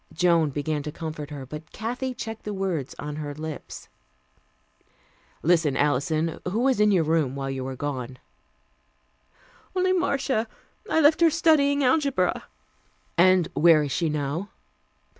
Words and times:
Joan 0.13 0.49
began 0.49 0.81
to 0.81 0.91
comfort 0.91 1.29
her, 1.29 1.45
but 1.45 1.71
Kathy 1.71 2.15
checked 2.15 2.41
the 2.41 2.55
words 2.55 2.95
on 2.97 3.17
her 3.17 3.35
lips. 3.35 3.87
"Listen, 5.43 5.77
Alison. 5.77 6.39
Who 6.47 6.61
was 6.61 6.79
in 6.79 6.89
your 6.89 7.03
room 7.03 7.35
while 7.35 7.51
you 7.51 7.63
were 7.63 7.75
gone?" 7.75 8.17
"Only 9.75 9.93
Marcia. 9.93 10.47
I 10.89 11.01
left 11.01 11.21
her 11.21 11.29
studying 11.29 11.83
algebra." 11.83 12.45
"And 13.15 13.47
where 13.53 13.83
is 13.83 13.91
she 13.91 14.09
now?" 14.09 14.49